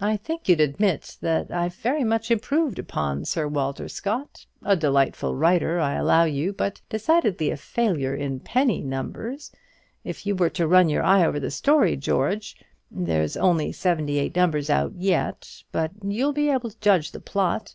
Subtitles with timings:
[0.00, 5.34] I think you'd admit that I've very much improved upon Sir Walter Scott a delightful
[5.34, 9.50] writer, I allow, but decidedly a failure in penny numbers
[10.04, 12.54] if you were to run your eye over the story, George;
[12.88, 17.20] there's only seventy eight numbers out yet, but you'll be able to judge of the
[17.20, 17.74] plot.